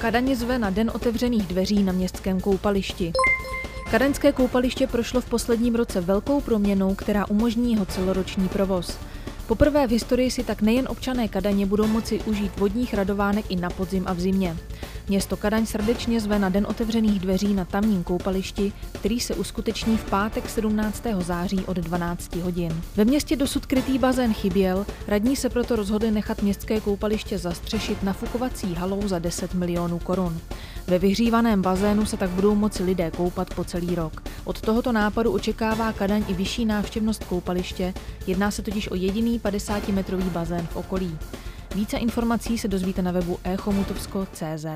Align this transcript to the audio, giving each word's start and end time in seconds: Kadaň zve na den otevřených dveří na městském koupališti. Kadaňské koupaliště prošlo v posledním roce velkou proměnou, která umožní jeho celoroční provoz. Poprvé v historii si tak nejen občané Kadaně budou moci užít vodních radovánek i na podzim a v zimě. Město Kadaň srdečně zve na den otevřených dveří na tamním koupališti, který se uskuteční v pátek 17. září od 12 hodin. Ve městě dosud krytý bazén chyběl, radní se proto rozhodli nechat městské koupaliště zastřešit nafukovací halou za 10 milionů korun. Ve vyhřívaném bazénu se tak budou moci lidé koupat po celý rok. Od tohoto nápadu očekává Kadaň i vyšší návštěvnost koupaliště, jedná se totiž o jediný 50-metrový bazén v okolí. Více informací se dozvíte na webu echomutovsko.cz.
Kadaň 0.00 0.34
zve 0.34 0.58
na 0.58 0.70
den 0.70 0.90
otevřených 0.94 1.46
dveří 1.46 1.82
na 1.82 1.92
městském 1.92 2.40
koupališti. 2.40 3.12
Kadaňské 3.90 4.32
koupaliště 4.32 4.86
prošlo 4.86 5.20
v 5.20 5.28
posledním 5.28 5.74
roce 5.74 6.00
velkou 6.00 6.40
proměnou, 6.40 6.94
která 6.94 7.26
umožní 7.28 7.72
jeho 7.72 7.86
celoroční 7.86 8.48
provoz. 8.48 8.98
Poprvé 9.46 9.86
v 9.86 9.90
historii 9.90 10.30
si 10.30 10.44
tak 10.44 10.62
nejen 10.62 10.88
občané 10.88 11.28
Kadaně 11.28 11.66
budou 11.66 11.86
moci 11.86 12.20
užít 12.20 12.58
vodních 12.58 12.94
radovánek 12.94 13.44
i 13.48 13.56
na 13.56 13.70
podzim 13.70 14.04
a 14.06 14.12
v 14.12 14.20
zimě. 14.20 14.56
Město 15.10 15.36
Kadaň 15.36 15.66
srdečně 15.66 16.20
zve 16.20 16.38
na 16.38 16.48
den 16.48 16.66
otevřených 16.70 17.20
dveří 17.20 17.54
na 17.54 17.64
tamním 17.64 18.04
koupališti, 18.04 18.72
který 18.92 19.20
se 19.20 19.34
uskuteční 19.34 19.96
v 19.96 20.04
pátek 20.04 20.48
17. 20.48 21.02
září 21.18 21.60
od 21.66 21.76
12 21.76 22.36
hodin. 22.36 22.82
Ve 22.96 23.04
městě 23.04 23.36
dosud 23.36 23.66
krytý 23.66 23.98
bazén 23.98 24.34
chyběl, 24.34 24.86
radní 25.08 25.36
se 25.36 25.48
proto 25.48 25.76
rozhodli 25.76 26.10
nechat 26.10 26.42
městské 26.42 26.80
koupaliště 26.80 27.38
zastřešit 27.38 28.02
nafukovací 28.02 28.74
halou 28.74 29.08
za 29.08 29.18
10 29.18 29.54
milionů 29.54 29.98
korun. 29.98 30.38
Ve 30.86 30.98
vyhřívaném 30.98 31.62
bazénu 31.62 32.06
se 32.06 32.16
tak 32.16 32.30
budou 32.30 32.54
moci 32.54 32.82
lidé 32.84 33.10
koupat 33.10 33.54
po 33.54 33.64
celý 33.64 33.94
rok. 33.94 34.22
Od 34.44 34.60
tohoto 34.60 34.92
nápadu 34.92 35.32
očekává 35.32 35.92
Kadaň 35.92 36.24
i 36.28 36.34
vyšší 36.34 36.64
návštěvnost 36.64 37.24
koupaliště, 37.24 37.94
jedná 38.26 38.50
se 38.50 38.62
totiž 38.62 38.90
o 38.90 38.94
jediný 38.94 39.40
50-metrový 39.40 40.30
bazén 40.30 40.66
v 40.66 40.76
okolí. 40.76 41.18
Více 41.74 41.96
informací 41.96 42.58
se 42.58 42.68
dozvíte 42.68 43.02
na 43.02 43.12
webu 43.12 43.38
echomutovsko.cz. 43.44 44.66